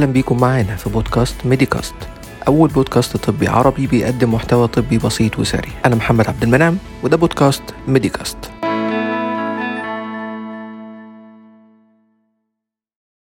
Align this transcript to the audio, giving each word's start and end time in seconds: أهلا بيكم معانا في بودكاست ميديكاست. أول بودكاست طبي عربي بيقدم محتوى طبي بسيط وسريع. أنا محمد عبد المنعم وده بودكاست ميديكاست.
أهلا 0.00 0.12
بيكم 0.12 0.40
معانا 0.40 0.76
في 0.76 0.90
بودكاست 0.90 1.46
ميديكاست. 1.46 1.94
أول 2.48 2.68
بودكاست 2.68 3.16
طبي 3.16 3.48
عربي 3.48 3.86
بيقدم 3.86 4.34
محتوى 4.34 4.68
طبي 4.68 4.98
بسيط 4.98 5.38
وسريع. 5.38 5.72
أنا 5.86 5.96
محمد 5.96 6.28
عبد 6.28 6.42
المنعم 6.42 6.76
وده 7.02 7.16
بودكاست 7.16 7.62
ميديكاست. 7.88 8.38